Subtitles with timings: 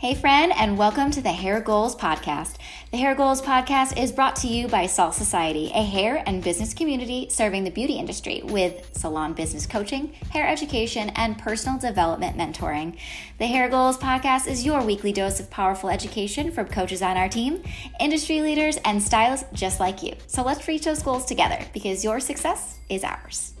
[0.00, 2.54] Hey, friend, and welcome to the Hair Goals Podcast.
[2.90, 6.72] The Hair Goals Podcast is brought to you by Salt Society, a hair and business
[6.72, 12.96] community serving the beauty industry with salon business coaching, hair education, and personal development mentoring.
[13.36, 17.28] The Hair Goals Podcast is your weekly dose of powerful education from coaches on our
[17.28, 17.62] team,
[18.00, 20.14] industry leaders, and stylists just like you.
[20.28, 23.52] So let's reach those goals together because your success is ours.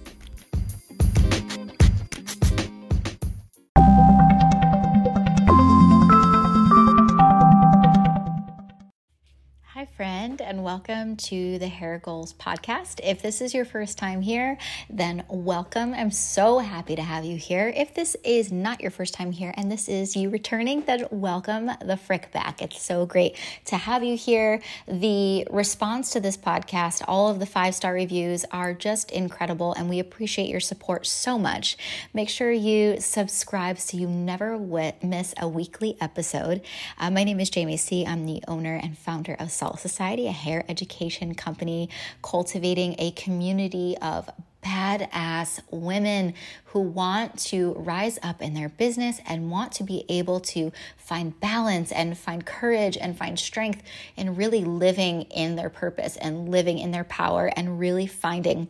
[10.00, 13.00] Friend, and welcome to the Hair Goals podcast.
[13.02, 14.56] If this is your first time here,
[14.88, 15.92] then welcome.
[15.92, 17.70] I'm so happy to have you here.
[17.76, 21.70] If this is not your first time here and this is you returning, then welcome
[21.84, 22.62] the frick back.
[22.62, 23.36] It's so great
[23.66, 24.62] to have you here.
[24.88, 29.90] The response to this podcast, all of the five star reviews are just incredible, and
[29.90, 31.76] we appreciate your support so much.
[32.14, 34.58] Make sure you subscribe so you never
[35.02, 36.62] miss a weekly episode.
[36.98, 38.06] Uh, my name is Jamie Sea.
[38.06, 41.90] I'm the owner and founder of Salt Society, a hair education company
[42.22, 44.30] cultivating a community of
[44.62, 46.34] badass women
[46.66, 51.38] who want to rise up in their business and want to be able to find
[51.40, 53.82] balance and find courage and find strength
[54.16, 58.68] in really living in their purpose and living in their power and really finding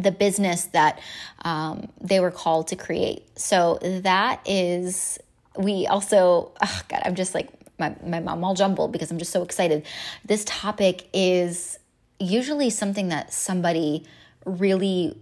[0.00, 1.00] the business that
[1.44, 3.26] um, they were called to create.
[3.38, 5.18] So that is,
[5.56, 9.32] we also, oh God, I'm just like my, my mom all jumbled because I'm just
[9.32, 9.84] so excited.
[10.24, 11.78] This topic is
[12.18, 14.04] usually something that somebody
[14.44, 15.18] really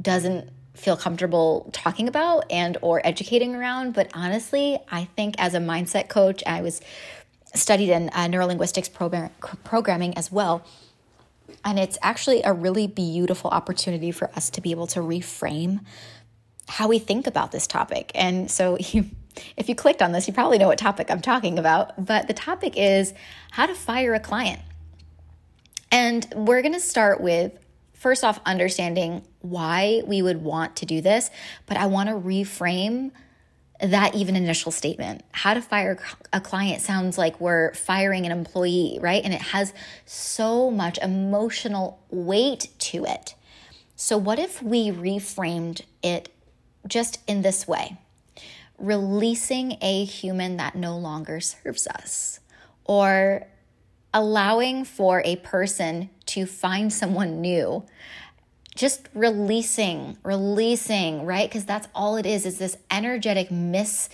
[0.00, 5.58] doesn't feel comfortable talking about and or educating around but honestly i think as a
[5.58, 6.80] mindset coach i was
[7.54, 9.30] studied in uh, neurolinguistics program,
[9.62, 10.64] programming as well
[11.64, 15.80] and it's actually a really beautiful opportunity for us to be able to reframe
[16.68, 19.04] how we think about this topic and so you
[19.56, 22.34] if you clicked on this, you probably know what topic I'm talking about, but the
[22.34, 23.14] topic is
[23.52, 24.60] how to fire a client.
[25.92, 27.52] And we're going to start with
[27.94, 31.30] first off understanding why we would want to do this,
[31.66, 33.10] but I want to reframe
[33.82, 35.22] that even initial statement.
[35.32, 35.98] How to fire
[36.32, 39.22] a client sounds like we're firing an employee, right?
[39.24, 39.72] And it has
[40.04, 43.34] so much emotional weight to it.
[43.96, 46.30] So, what if we reframed it
[46.86, 47.98] just in this way?
[48.80, 52.40] Releasing a human that no longer serves us
[52.84, 53.46] or
[54.12, 57.84] allowing for a person to find someone new.
[58.74, 61.48] Just releasing releasing right?
[61.48, 64.08] Because that's all it is is this energetic miss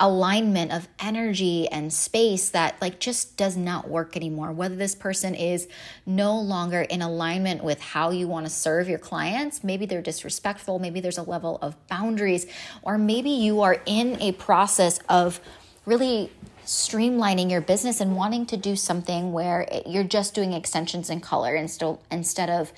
[0.00, 4.50] alignment of energy and space that like just does not work anymore.
[4.50, 5.68] Whether this person is
[6.06, 10.78] no longer in alignment with how you want to serve your clients maybe they're disrespectful
[10.78, 12.46] maybe there's a level of boundaries
[12.82, 15.40] or maybe you are in a process of
[15.86, 16.30] really
[16.64, 21.54] streamlining your business and wanting to do something where you're just doing extensions in color
[21.54, 22.72] instead instead of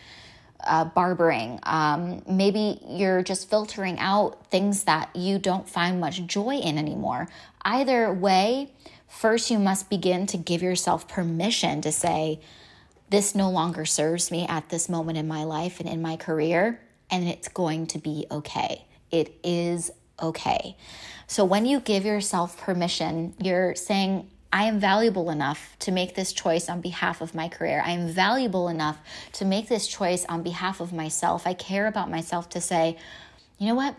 [0.65, 1.59] uh, barbering.
[1.65, 7.29] Um, maybe you're just filtering out things that you don't find much joy in anymore.
[7.65, 8.71] Either way,
[9.09, 12.41] first you must begin to give yourself permission to say,
[13.11, 16.81] This no longer serves me at this moment in my life and in my career,
[17.11, 18.87] and it's going to be okay.
[19.11, 19.91] It is
[20.21, 20.77] okay.
[21.27, 26.33] So when you give yourself permission, you're saying, I am valuable enough to make this
[26.33, 27.83] choice on behalf of my career.
[27.85, 28.99] I am valuable enough
[29.33, 31.47] to make this choice on behalf of myself.
[31.47, 32.99] I care about myself to say,
[33.59, 33.97] you know what?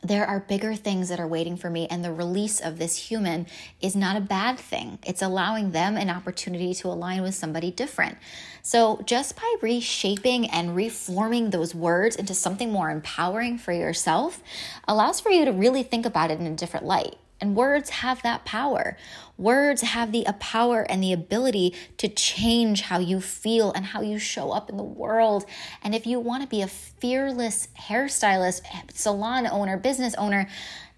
[0.00, 3.46] There are bigger things that are waiting for me, and the release of this human
[3.80, 5.00] is not a bad thing.
[5.04, 8.16] It's allowing them an opportunity to align with somebody different.
[8.62, 14.40] So, just by reshaping and reforming those words into something more empowering for yourself,
[14.86, 17.16] allows for you to really think about it in a different light.
[17.40, 18.96] And words have that power.
[19.36, 24.18] Words have the power and the ability to change how you feel and how you
[24.18, 25.44] show up in the world.
[25.82, 28.62] And if you want to be a fearless hairstylist,
[28.92, 30.48] salon owner, business owner,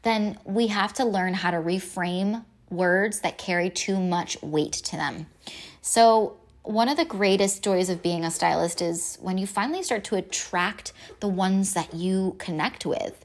[0.02, 4.96] then we have to learn how to reframe words that carry too much weight to
[4.96, 5.26] them.
[5.82, 10.04] So, one of the greatest joys of being a stylist is when you finally start
[10.04, 13.24] to attract the ones that you connect with,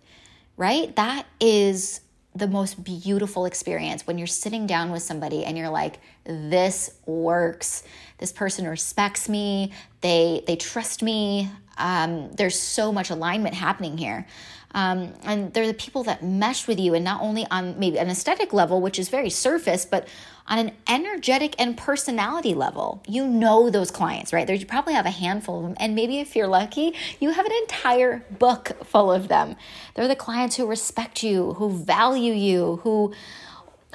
[0.55, 0.95] right?
[0.95, 1.99] That is
[2.35, 7.83] the most beautiful experience when you're sitting down with somebody and you're like this works.
[8.17, 9.71] This person respects me.
[10.01, 11.49] They they trust me.
[11.77, 14.27] Um, there's so much alignment happening here.
[14.73, 18.09] Um, and they're the people that mesh with you and not only on maybe an
[18.09, 20.05] aesthetic level which is very surface but
[20.47, 23.01] on an energetic and personality level.
[23.07, 24.47] You know those clients, right?
[24.47, 25.75] You probably have a handful of them.
[25.79, 29.55] And maybe if you're lucky, you have an entire book full of them.
[29.95, 33.13] They're the clients who respect you, who value you, who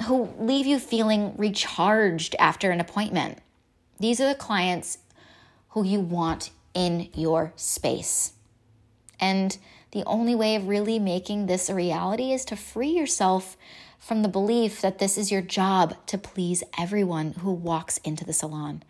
[0.07, 3.37] who leave you feeling recharged after an appointment.
[3.99, 4.97] These are the clients
[5.69, 8.33] who you want in your space.
[9.19, 9.55] And
[9.91, 13.57] the only way of really making this a reality is to free yourself
[13.99, 18.33] from the belief that this is your job to please everyone who walks into the
[18.33, 18.83] salon.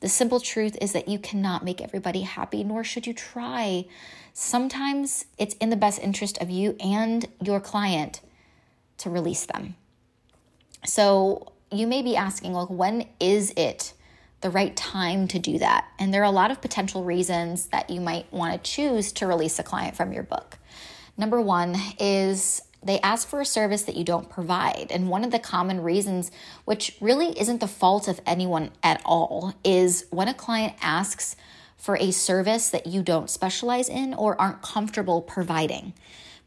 [0.00, 3.86] The simple truth is that you cannot make everybody happy, nor should you try.
[4.34, 8.20] Sometimes it's in the best interest of you and your client
[8.98, 9.76] to release them.
[10.84, 13.94] So you may be asking, like, when is it
[14.44, 15.88] the right time to do that?
[15.98, 19.26] And there are a lot of potential reasons that you might want to choose to
[19.26, 20.58] release a client from your book.
[21.16, 24.88] Number one is they ask for a service that you don't provide.
[24.90, 26.30] And one of the common reasons,
[26.66, 31.36] which really isn't the fault of anyone at all, is when a client asks
[31.78, 35.94] for a service that you don't specialize in or aren't comfortable providing.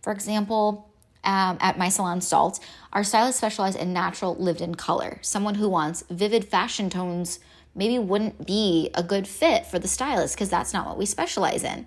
[0.03, 0.87] For example,
[1.23, 2.59] um, at my salon Salt,
[2.93, 5.17] our stylists specialize in natural lived in color.
[5.23, 7.39] Someone who wants vivid fashion tones
[7.77, 11.63] maybe wouldn't be a good fit for the stylist because that's not what we specialize
[11.63, 11.85] in.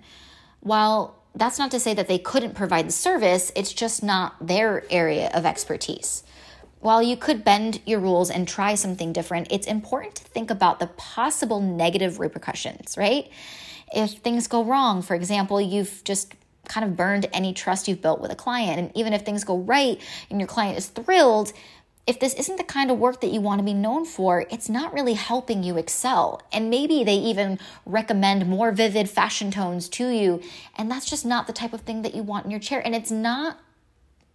[0.61, 4.83] While that's not to say that they couldn't provide the service, it's just not their
[4.89, 6.23] area of expertise.
[6.79, 10.79] While you could bend your rules and try something different, it's important to think about
[10.79, 13.29] the possible negative repercussions, right?
[13.93, 16.33] If things go wrong, for example, you've just
[16.67, 18.79] kind of burned any trust you've built with a client.
[18.79, 21.53] And even if things go right and your client is thrilled,
[22.07, 24.69] if this isn't the kind of work that you want to be known for, it's
[24.69, 26.41] not really helping you excel.
[26.51, 30.41] And maybe they even recommend more vivid fashion tones to you,
[30.75, 32.81] and that's just not the type of thing that you want in your chair.
[32.83, 33.59] And it's not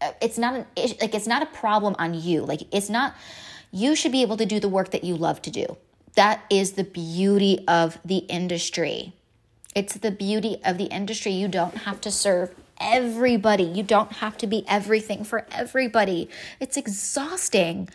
[0.00, 2.42] uh, it's not an like it's not a problem on you.
[2.42, 3.14] Like it's not
[3.72, 5.76] you should be able to do the work that you love to do.
[6.14, 9.14] That is the beauty of the industry.
[9.74, 11.32] It's the beauty of the industry.
[11.32, 13.64] You don't have to serve everybody.
[13.64, 16.28] You don't have to be everything for everybody.
[16.60, 17.88] It's exhausting.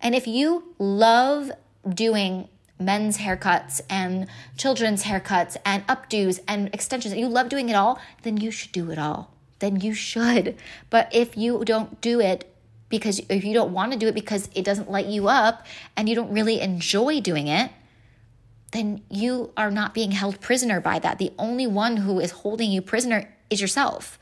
[0.00, 1.50] And if you love
[1.88, 2.48] doing
[2.78, 8.00] men's haircuts and children's haircuts and updos and extensions, and you love doing it all,
[8.22, 9.32] then you should do it all.
[9.58, 10.56] Then you should.
[10.90, 12.52] But if you don't do it
[12.88, 15.66] because if you don't want to do it because it doesn't light you up
[15.96, 17.70] and you don't really enjoy doing it,
[18.72, 21.18] then you are not being held prisoner by that.
[21.18, 24.18] The only one who is holding you prisoner is yourself.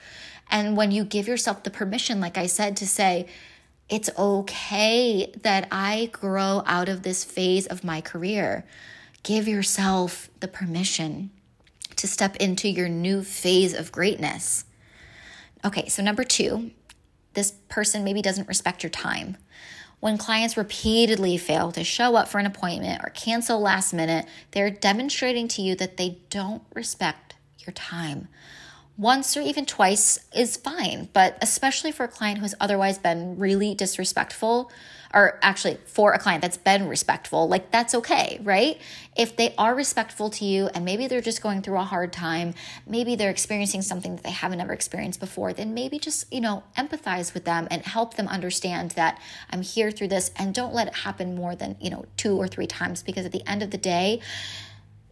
[0.50, 3.26] And when you give yourself the permission, like I said, to say,
[3.88, 8.64] it's okay that I grow out of this phase of my career,
[9.22, 11.30] give yourself the permission
[11.96, 14.64] to step into your new phase of greatness.
[15.64, 16.70] Okay, so number two,
[17.34, 19.36] this person maybe doesn't respect your time.
[20.00, 24.70] When clients repeatedly fail to show up for an appointment or cancel last minute, they're
[24.70, 28.28] demonstrating to you that they don't respect your time
[28.96, 33.74] once or even twice is fine, but especially for a client who's otherwise been really
[33.74, 34.70] disrespectful,
[35.12, 38.80] or actually for a client that's been respectful, like that's okay, right?
[39.16, 42.54] If they are respectful to you and maybe they're just going through a hard time,
[42.86, 46.64] maybe they're experiencing something that they haven't ever experienced before, then maybe just, you know,
[46.76, 49.20] empathize with them and help them understand that
[49.50, 52.48] I'm here through this and don't let it happen more than, you know, two or
[52.48, 54.20] three times because at the end of the day,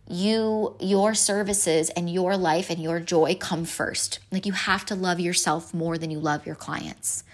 [0.08, 4.18] you your services and your life and your joy come first.
[4.30, 7.24] Like you have to love yourself more than you love your clients.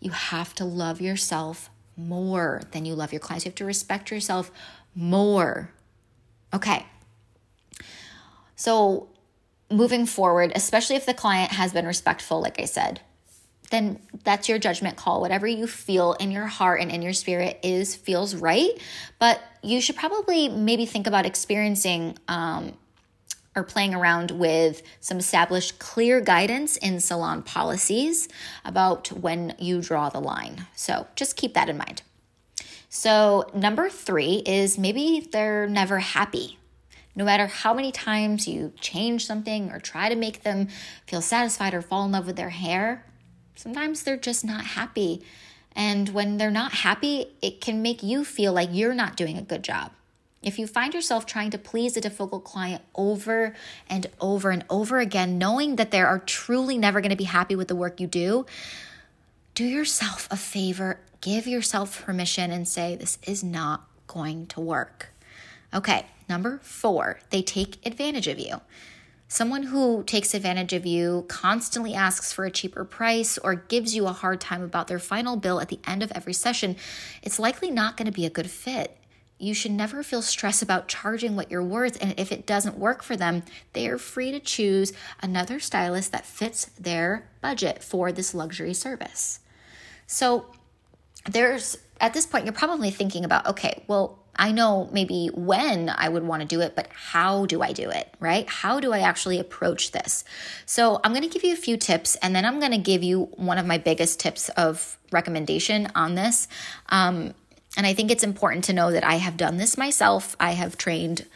[0.00, 3.44] You have to love yourself more than you love your clients.
[3.44, 4.50] You have to respect yourself
[4.94, 5.70] more.
[6.52, 6.86] Okay.
[8.56, 9.08] So
[9.70, 13.00] moving forward especially if the client has been respectful like i said
[13.70, 15.20] then that's your judgment call.
[15.20, 18.70] Whatever you feel in your heart and in your spirit is feels right.
[19.18, 22.74] But you should probably maybe think about experiencing um,
[23.56, 28.28] or playing around with some established clear guidance in salon policies
[28.64, 30.66] about when you draw the line.
[30.74, 32.02] So just keep that in mind.
[32.88, 36.58] So, number three is maybe they're never happy.
[37.16, 40.68] No matter how many times you change something or try to make them
[41.06, 43.04] feel satisfied or fall in love with their hair,
[43.54, 45.22] Sometimes they're just not happy.
[45.76, 49.42] And when they're not happy, it can make you feel like you're not doing a
[49.42, 49.92] good job.
[50.42, 53.54] If you find yourself trying to please a difficult client over
[53.88, 57.56] and over and over again, knowing that they are truly never going to be happy
[57.56, 58.44] with the work you do,
[59.54, 65.14] do yourself a favor, give yourself permission, and say, This is not going to work.
[65.72, 68.60] Okay, number four, they take advantage of you.
[69.34, 74.06] Someone who takes advantage of you, constantly asks for a cheaper price, or gives you
[74.06, 76.76] a hard time about their final bill at the end of every session,
[77.20, 78.96] it's likely not going to be a good fit.
[79.36, 83.02] You should never feel stress about charging what you're worth, and if it doesn't work
[83.02, 88.34] for them, they are free to choose another stylist that fits their budget for this
[88.34, 89.40] luxury service.
[90.06, 90.46] So,
[91.28, 96.08] there's at this point, you're probably thinking about, okay, well, I know maybe when I
[96.08, 98.48] would want to do it, but how do I do it, right?
[98.48, 100.24] How do I actually approach this?
[100.66, 103.02] So, I'm going to give you a few tips and then I'm going to give
[103.02, 106.48] you one of my biggest tips of recommendation on this.
[106.88, 107.34] Um,
[107.76, 110.36] and I think it's important to know that I have done this myself.
[110.38, 111.26] I have trained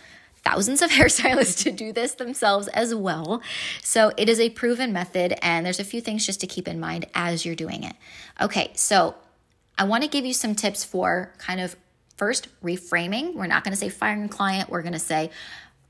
[0.45, 3.43] thousands of hairstylists to do this themselves as well.
[3.83, 6.81] So it is a proven method, and there's a few things just to keep in
[6.81, 7.95] mind as you're doing it.
[8.41, 9.15] Okay, so
[9.77, 11.77] I want to give you some tips for kind of
[12.19, 13.35] first reframing.
[13.35, 15.31] We're not going to say firing a client, we're going to say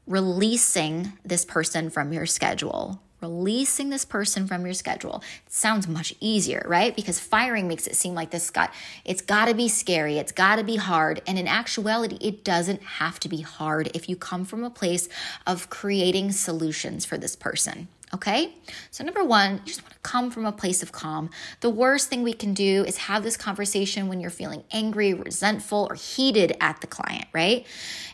[0.06, 5.22] releasing this person from your schedule releasing this person from your schedule.
[5.46, 6.94] It sounds much easier, right?
[6.94, 8.72] Because firing makes it seem like this got
[9.04, 12.82] it's got to be scary, it's got to be hard, and in actuality it doesn't
[12.82, 15.08] have to be hard if you come from a place
[15.46, 17.88] of creating solutions for this person.
[18.14, 18.54] Okay?
[18.90, 21.30] So, number one, you just want to come from a place of calm.
[21.60, 25.86] The worst thing we can do is have this conversation when you're feeling angry, resentful,
[25.90, 27.66] or heated at the client, right?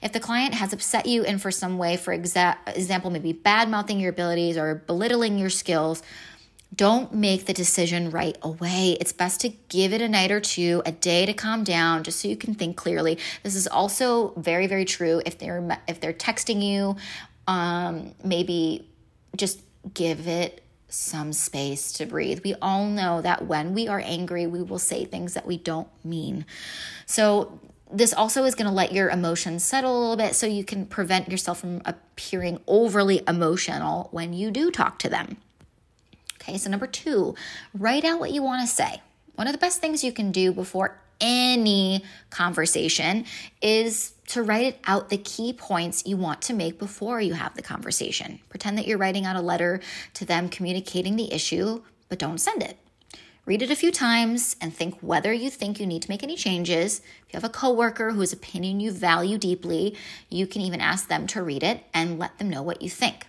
[0.03, 3.69] If the client has upset you in for some way, for exa- example, maybe bad
[3.69, 6.03] mouthing your abilities or belittling your skills,
[6.75, 8.97] don't make the decision right away.
[9.01, 12.21] It's best to give it a night or two, a day to calm down just
[12.21, 13.19] so you can think clearly.
[13.43, 16.97] This is also very very true if they're if they're texting you
[17.47, 18.89] um maybe
[19.37, 19.61] just
[19.93, 22.41] give it some space to breathe.
[22.45, 25.89] We all know that when we are angry, we will say things that we don't
[26.05, 26.47] mean.
[27.07, 27.59] So,
[27.93, 30.85] this also is going to let your emotions settle a little bit so you can
[30.87, 35.37] prevent yourself from appearing overly emotional when you do talk to them.
[36.41, 37.37] Okay, so number two,
[37.73, 39.01] write out what you want to say.
[39.37, 43.27] One of the best things you can do before any conversation
[43.63, 47.55] is to write it out the key points you want to make before you have
[47.55, 48.41] the conversation.
[48.49, 49.81] Pretend that you're writing out a letter
[50.15, 52.79] to them communicating the issue, but don't send it.
[53.47, 56.35] Read it a few times and think whether you think you need to make any
[56.35, 57.01] changes.
[57.27, 59.95] If you have a coworker whose opinion you value deeply,
[60.31, 63.27] you can even ask them to read it and let them know what you think.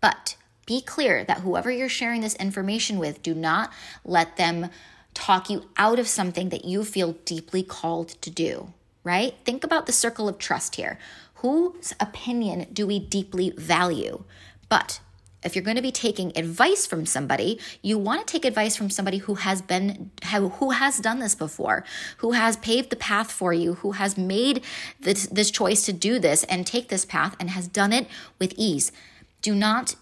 [0.00, 3.72] But be clear that whoever you're sharing this information with, do not
[4.04, 4.68] let them
[5.14, 8.72] talk you out of something that you feel deeply called to do
[9.04, 9.34] right?
[9.44, 10.98] Think about the circle of trust here.
[11.36, 14.24] Whose opinion do we deeply value?
[14.68, 15.00] But
[15.42, 18.90] if you're going to be taking advice from somebody, you want to take advice from
[18.90, 21.84] somebody who has been who has done this before,
[22.18, 24.62] who has paved the path for you, who has made
[25.00, 28.06] this, this choice to do this and take this path and has done it
[28.38, 28.92] with ease.
[29.40, 29.96] Do not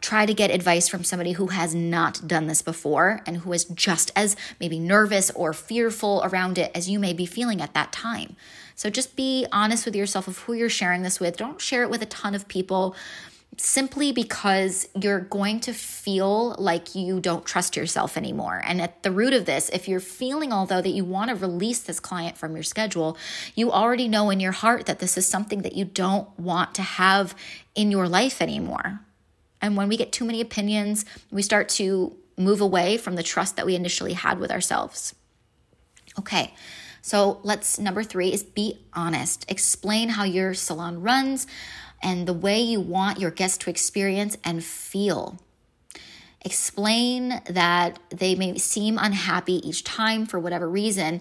[0.00, 3.64] try to get advice from somebody who has not done this before and who is
[3.64, 7.92] just as maybe nervous or fearful around it as you may be feeling at that
[7.92, 8.36] time.
[8.74, 11.36] So just be honest with yourself of who you're sharing this with.
[11.36, 12.96] Don't share it with a ton of people
[13.56, 18.62] simply because you're going to feel like you don't trust yourself anymore.
[18.64, 21.80] And at the root of this, if you're feeling, although, that you want to release
[21.80, 23.18] this client from your schedule,
[23.54, 26.82] you already know in your heart that this is something that you don't want to
[26.82, 27.34] have
[27.74, 29.00] in your life anymore.
[29.60, 33.56] And when we get too many opinions, we start to move away from the trust
[33.56, 35.14] that we initially had with ourselves.
[36.18, 36.54] Okay,
[37.02, 39.44] so let's number three is be honest.
[39.48, 41.46] Explain how your salon runs
[42.02, 45.38] and the way you want your guests to experience and feel.
[46.42, 51.20] Explain that they may seem unhappy each time for whatever reason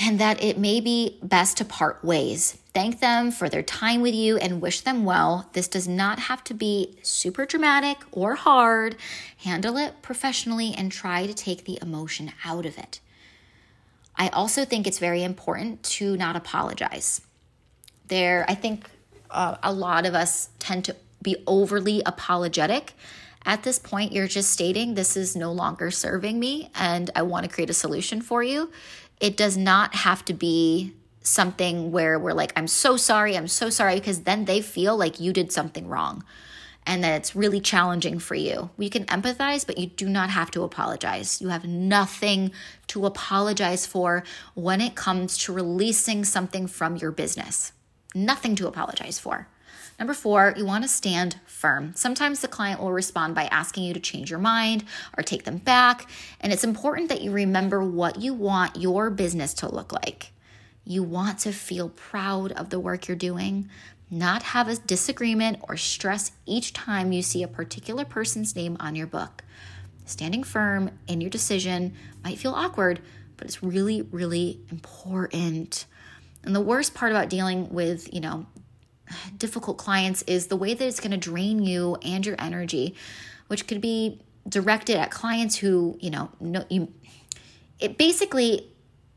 [0.00, 2.58] and that it may be best to part ways.
[2.76, 5.48] Thank them for their time with you and wish them well.
[5.54, 8.96] This does not have to be super dramatic or hard.
[9.38, 13.00] Handle it professionally and try to take the emotion out of it.
[14.14, 17.22] I also think it's very important to not apologize.
[18.08, 18.90] There, I think
[19.30, 22.92] uh, a lot of us tend to be overly apologetic.
[23.46, 27.44] At this point, you're just stating this is no longer serving me and I want
[27.46, 28.70] to create a solution for you
[29.20, 30.92] it does not have to be
[31.26, 35.20] something where we're like, I'm so sorry, I'm so sorry, because then they feel like
[35.20, 36.24] you did something wrong
[36.86, 38.70] and that it's really challenging for you.
[38.76, 41.42] We can empathize, but you do not have to apologize.
[41.42, 42.52] You have nothing
[42.88, 44.22] to apologize for
[44.54, 47.72] when it comes to releasing something from your business.
[48.14, 49.48] Nothing to apologize for.
[49.98, 51.92] Number four, you want to stand firm.
[51.96, 54.84] Sometimes the client will respond by asking you to change your mind
[55.16, 56.08] or take them back.
[56.40, 60.32] And it's important that you remember what you want your business to look like.
[60.88, 63.68] You want to feel proud of the work you're doing,
[64.08, 68.94] not have a disagreement or stress each time you see a particular person's name on
[68.94, 69.42] your book.
[70.04, 73.00] Standing firm in your decision might feel awkward,
[73.36, 75.86] but it's really, really important.
[76.44, 78.46] And the worst part about dealing with, you know,
[79.36, 82.94] difficult clients is the way that it's going to drain you and your energy,
[83.48, 86.92] which could be directed at clients who, you know, no, you,
[87.80, 88.70] it basically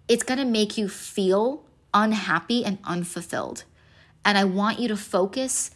[0.10, 1.63] it's going to make you feel
[1.94, 3.63] unhappy and unfulfilled.
[4.25, 5.72] And I want you to focus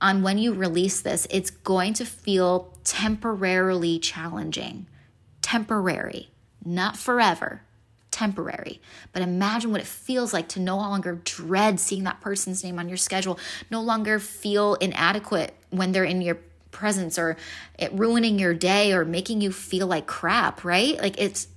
[0.00, 4.86] on when you release this, it's going to feel temporarily challenging.
[5.42, 6.30] Temporary,
[6.64, 7.62] not forever,
[8.10, 8.80] temporary.
[9.12, 12.88] But imagine what it feels like to no longer dread seeing that person's name on
[12.88, 13.38] your schedule,
[13.70, 16.38] no longer feel inadequate when they're in your
[16.70, 17.36] presence or
[17.78, 21.00] it ruining your day or making you feel like crap, right?
[21.00, 21.48] Like it's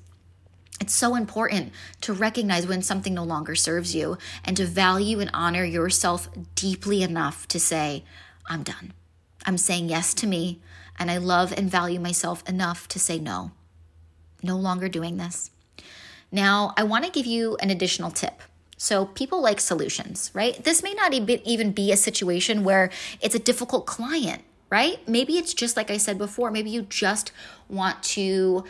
[0.81, 5.29] it's so important to recognize when something no longer serves you and to value and
[5.33, 8.03] honor yourself deeply enough to say,
[8.47, 8.93] I'm done.
[9.45, 10.61] I'm saying yes to me,
[10.97, 13.51] and I love and value myself enough to say no.
[14.41, 15.51] No longer doing this.
[16.31, 18.41] Now, I want to give you an additional tip.
[18.75, 20.61] So, people like solutions, right?
[20.61, 22.89] This may not even be a situation where
[23.21, 25.07] it's a difficult client, right?
[25.07, 27.31] Maybe it's just like I said before, maybe you just
[27.69, 28.65] want to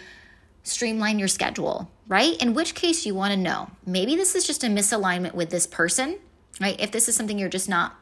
[0.63, 2.41] streamline your schedule, right?
[2.41, 3.69] In which case you want to know.
[3.85, 6.19] Maybe this is just a misalignment with this person,
[6.59, 6.79] right?
[6.79, 7.95] If this is something you're just not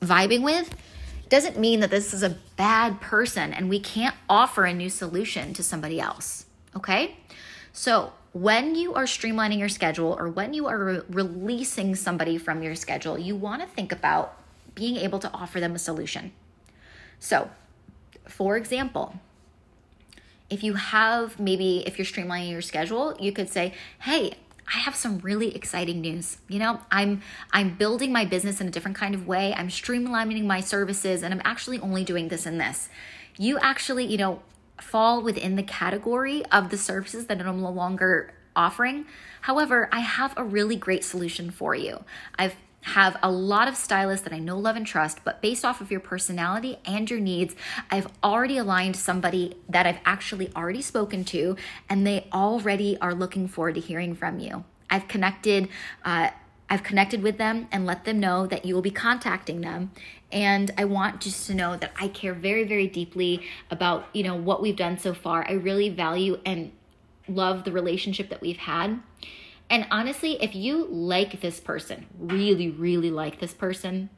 [0.00, 0.74] vibing with,
[1.28, 5.52] doesn't mean that this is a bad person and we can't offer a new solution
[5.54, 7.16] to somebody else, okay?
[7.72, 12.64] So, when you are streamlining your schedule or when you are re- releasing somebody from
[12.64, 14.36] your schedule, you want to think about
[14.74, 16.32] being able to offer them a solution.
[17.20, 17.48] So,
[18.28, 19.14] for example,
[20.50, 24.34] if you have maybe if you're streamlining your schedule, you could say, "Hey,
[24.72, 26.38] I have some really exciting news.
[26.48, 27.22] You know, I'm
[27.52, 29.54] I'm building my business in a different kind of way.
[29.54, 32.88] I'm streamlining my services and I'm actually only doing this and this."
[33.36, 34.42] You actually, you know,
[34.80, 39.06] fall within the category of the services that I'm no longer offering.
[39.42, 42.04] However, I have a really great solution for you.
[42.38, 45.80] I've have a lot of stylists that I know, love, and trust, but based off
[45.80, 47.54] of your personality and your needs,
[47.90, 51.56] I've already aligned somebody that I've actually already spoken to,
[51.88, 54.64] and they already are looking forward to hearing from you.
[54.90, 55.68] I've connected.
[56.04, 56.28] Uh,
[56.68, 59.92] I've connected with them and let them know that you will be contacting them.
[60.32, 64.34] And I want just to know that I care very, very deeply about, you know,
[64.34, 65.46] what we've done so far.
[65.48, 66.72] I really value and
[67.28, 69.00] love the relationship that we've had.
[69.74, 74.08] And honestly, if you like this person, really, really like this person,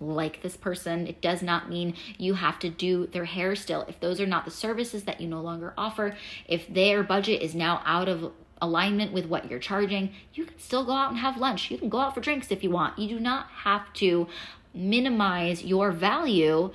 [0.00, 3.82] like this person, it does not mean you have to do their hair still.
[3.82, 6.16] If those are not the services that you no longer offer,
[6.48, 10.84] if their budget is now out of alignment with what you're charging, you can still
[10.84, 11.70] go out and have lunch.
[11.70, 12.98] You can go out for drinks if you want.
[12.98, 14.26] You do not have to
[14.74, 16.72] minimize your value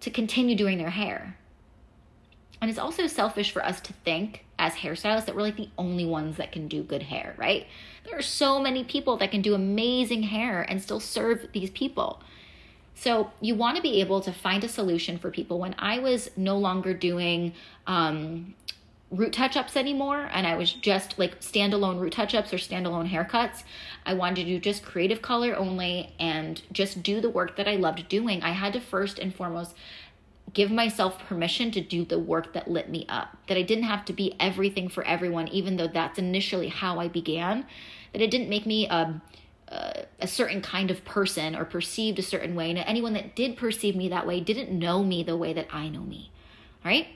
[0.00, 1.38] to continue doing their hair.
[2.62, 6.06] And it's also selfish for us to think as hairstylists that we're like the only
[6.06, 7.66] ones that can do good hair, right?
[8.04, 12.22] There are so many people that can do amazing hair and still serve these people.
[12.94, 15.58] So you want to be able to find a solution for people.
[15.58, 17.52] When I was no longer doing
[17.88, 18.54] um,
[19.10, 23.10] root touch ups anymore and I was just like standalone root touch ups or standalone
[23.10, 23.64] haircuts,
[24.06, 27.74] I wanted to do just creative color only and just do the work that I
[27.74, 28.40] loved doing.
[28.42, 29.74] I had to first and foremost
[30.54, 33.36] give myself permission to do the work that lit me up.
[33.48, 37.08] That I didn't have to be everything for everyone, even though that's initially how I
[37.08, 37.66] began.
[38.12, 39.20] That it didn't make me a,
[39.68, 42.70] a, a certain kind of person or perceived a certain way.
[42.70, 45.88] And anyone that did perceive me that way didn't know me the way that I
[45.88, 46.30] know me.
[46.84, 47.08] Right?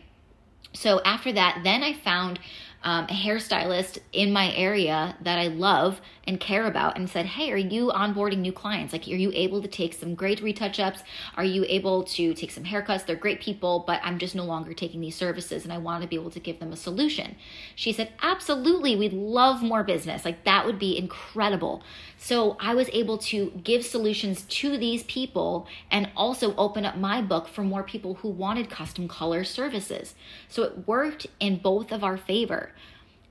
[0.73, 2.39] So after that, then I found
[2.83, 7.53] um, a hairstylist in my area that I love and care about and said, Hey,
[7.53, 8.93] are you onboarding new clients?
[8.93, 11.03] Like, are you able to take some great retouch ups?
[11.37, 13.07] Are you able to take some haircuts?
[13.07, 16.09] They're great people, but I'm just no longer taking these services and I want to
[16.09, 17.37] be able to give them a solution.
[17.75, 20.25] She said, Absolutely, we'd love more business.
[20.25, 21.83] Like, that would be incredible.
[22.19, 27.21] So I was able to give solutions to these people and also open up my
[27.21, 30.15] book for more people who wanted custom color services.
[30.49, 32.73] So it worked in both of our favor.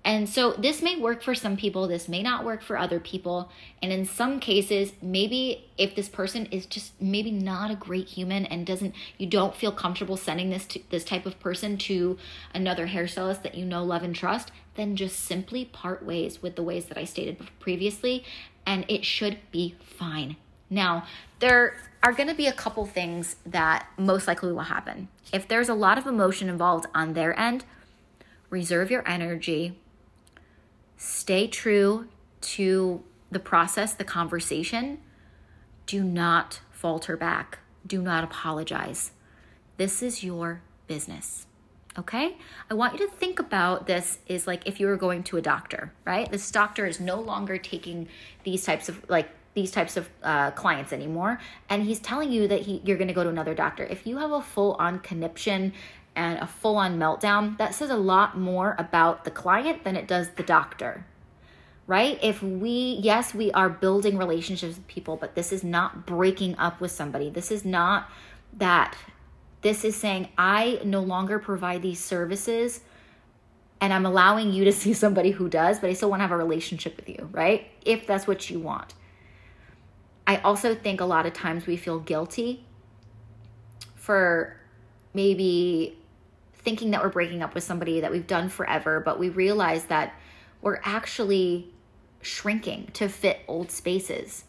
[0.05, 3.49] And so this may work for some people, this may not work for other people.
[3.81, 8.45] And in some cases, maybe if this person is just maybe not a great human
[8.45, 12.19] and doesn't you don't feel comfortable sending this to this type of person to
[12.53, 16.63] another hairstylist that you know, love and trust, then just simply part ways with the
[16.63, 18.23] ways that I stated previously
[18.63, 20.35] and it should be fine.
[20.69, 21.05] Now,
[21.39, 25.07] there are going to be a couple things that most likely will happen.
[25.33, 27.65] If there's a lot of emotion involved on their end,
[28.51, 29.79] reserve your energy
[30.97, 32.08] Stay true
[32.41, 34.99] to the process, the conversation.
[35.86, 37.60] Do not falter back.
[37.86, 39.12] Do not apologize.
[39.77, 41.45] This is your business.
[41.97, 42.38] Okay?
[42.69, 45.41] I want you to think about this is like if you were going to a
[45.41, 46.29] doctor, right?
[46.29, 48.08] This doctor is no longer taking
[48.43, 52.62] these types of like these types of uh, clients anymore and he's telling you that
[52.62, 55.71] he, you're going to go to another doctor if you have a full-on conniption
[56.15, 60.08] and a full on meltdown, that says a lot more about the client than it
[60.08, 61.06] does the doctor.
[61.88, 62.17] right?
[62.23, 66.82] If we, yes, we are building relationships with people, but this is not breaking up
[66.82, 67.30] with somebody.
[67.30, 68.10] This is not
[68.54, 68.95] that.
[69.62, 72.82] This is saying, I no longer provide these services
[73.82, 76.32] and I'm allowing you to see somebody who does, but I still want to have
[76.32, 77.67] a relationship with you, right?
[77.84, 78.93] If that's what you want.
[80.28, 82.65] I also think a lot of times we feel guilty
[83.95, 84.56] for
[85.13, 85.99] maybe
[86.65, 90.15] thinking that we're breaking up with somebody that we've done forever, but we realize that
[90.62, 91.71] we're actually
[92.21, 94.45] shrinking to fit old spaces.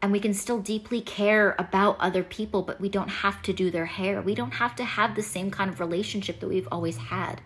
[0.00, 3.70] And we can still deeply care about other people, but we don't have to do
[3.70, 4.22] their hair.
[4.22, 7.40] We don't have to have the same kind of relationship that we've always had.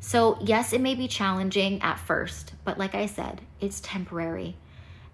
[0.00, 4.56] So, yes, it may be challenging at first, but like I said, it's temporary.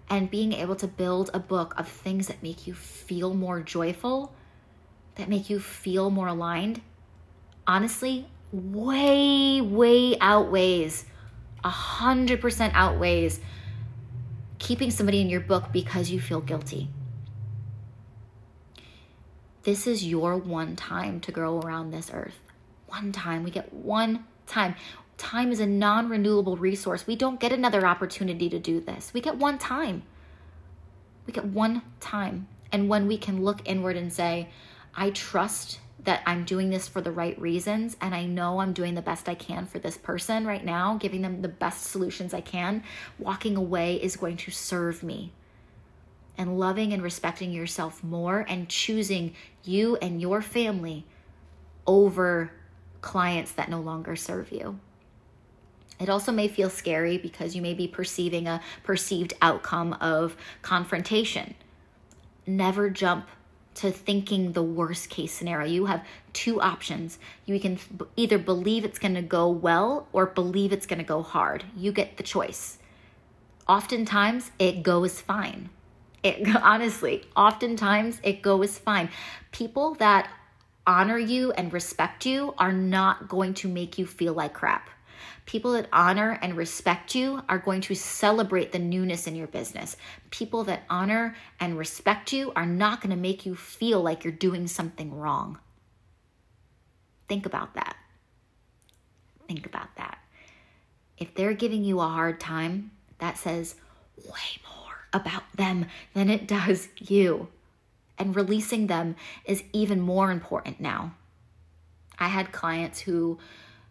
[0.09, 4.31] And being able to build a book of things that make you feel more joyful,
[5.15, 6.81] that make you feel more aligned,
[7.67, 11.05] honestly, way, way outweighs,
[11.63, 13.39] a hundred percent outweighs
[14.59, 16.89] keeping somebody in your book because you feel guilty.
[19.63, 22.39] This is your one time to grow around this earth.
[22.87, 23.43] One time.
[23.43, 24.75] We get one time.
[25.17, 27.07] Time is a non renewable resource.
[27.07, 29.11] We don't get another opportunity to do this.
[29.13, 30.03] We get one time.
[31.25, 32.47] We get one time.
[32.71, 34.49] And when we can look inward and say,
[34.95, 38.95] I trust that I'm doing this for the right reasons and I know I'm doing
[38.95, 42.41] the best I can for this person right now, giving them the best solutions I
[42.41, 42.83] can,
[43.19, 45.31] walking away is going to serve me.
[46.37, 51.05] And loving and respecting yourself more and choosing you and your family
[51.87, 52.51] over
[53.01, 54.79] clients that no longer serve you.
[55.99, 61.55] It also may feel scary because you may be perceiving a perceived outcome of confrontation.
[62.45, 63.27] Never jump
[63.75, 65.67] to thinking the worst case scenario.
[65.67, 67.19] You have two options.
[67.45, 67.79] You can
[68.15, 71.65] either believe it's going to go well or believe it's going to go hard.
[71.75, 72.77] You get the choice.
[73.67, 75.69] Oftentimes, it goes fine.
[76.23, 79.09] It honestly, oftentimes it goes fine.
[79.51, 80.29] People that
[80.87, 84.89] honor you and respect you are not going to make you feel like crap.
[85.45, 89.97] People that honor and respect you are going to celebrate the newness in your business.
[90.29, 94.33] People that honor and respect you are not going to make you feel like you're
[94.33, 95.59] doing something wrong.
[97.27, 97.95] Think about that.
[99.47, 100.19] Think about that.
[101.17, 103.75] If they're giving you a hard time, that says
[104.17, 107.47] way more about them than it does you
[108.17, 111.13] and releasing them is even more important now.
[112.17, 113.39] I had clients who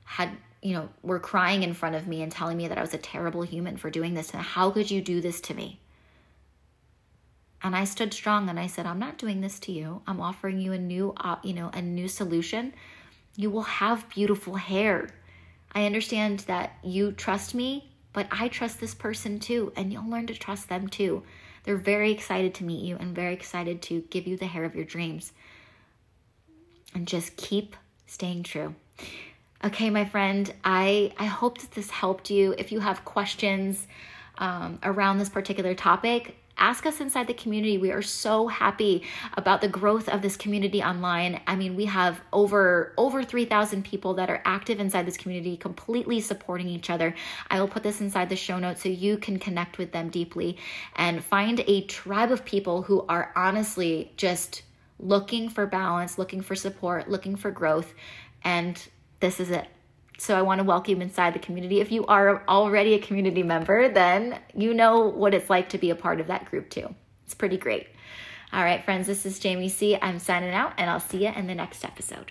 [0.05, 0.31] had,
[0.65, 2.99] you know, were crying in front of me and telling me that I was a
[2.99, 5.79] terrible human for doing this and how could you do this to me?
[7.63, 10.01] And I stood strong and I said, I'm not doing this to you.
[10.07, 12.73] I'm offering you a new, you know, a new solution.
[13.37, 15.11] You will have beautiful hair.
[15.73, 20.27] I understand that you trust me, but I trust this person too, and you'll learn
[20.29, 21.25] to trust them too.
[21.65, 24.75] They're very excited to meet you and very excited to give you the hair of
[24.75, 25.33] your dreams.
[26.95, 28.75] And just keep staying true.
[29.65, 32.55] Okay, my friend, I, I hope that this helped you.
[32.59, 33.87] If you have questions
[34.37, 37.79] um, around this particular topic, ask us inside the community.
[37.79, 39.05] We are so happy
[39.39, 41.41] about the growth of this community online.
[41.47, 46.21] I mean, we have over over 3,000 people that are active inside this community, completely
[46.21, 47.15] supporting each other.
[47.49, 50.59] I will put this inside the show notes so you can connect with them deeply
[50.95, 54.63] and find a tribe of people who are honestly just
[55.01, 57.95] looking for balance, looking for support, looking for growth,
[58.45, 58.89] and
[59.21, 59.67] this is it.
[60.19, 61.81] So I want to welcome you inside the community.
[61.81, 65.91] If you are already a community member, then you know what it's like to be
[65.91, 66.95] a part of that group too.
[67.25, 67.89] It's pretty great.
[68.53, 69.99] All right, friends, this is Jamie Sea.
[70.01, 72.31] I'm signing out, and I'll see you in the next episode.